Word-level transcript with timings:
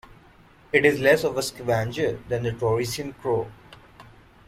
It 0.73 0.83
is 0.83 0.99
less 0.99 1.23
of 1.23 1.37
a 1.37 1.43
scavenger 1.43 2.19
than 2.27 2.41
the 2.41 2.49
Torresian 2.53 3.15
crow. 3.19 3.51